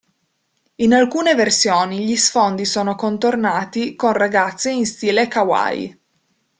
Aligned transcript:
In 0.77 0.93
alcune 0.95 1.35
versioni 1.35 2.03
gli 2.03 2.15
sfondi 2.15 2.65
sono 2.65 2.95
contornati 2.95 3.95
con 3.95 4.13
ragazze 4.13 4.71
in 4.71 4.87
stile 4.87 5.27
Kawaii. 5.27 5.95